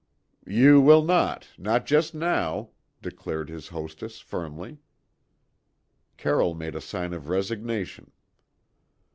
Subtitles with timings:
[0.47, 2.71] "Ye will not, no just now,"
[3.03, 4.79] declared his hostess firmly.
[6.17, 8.09] Carroll made a sign of resignation.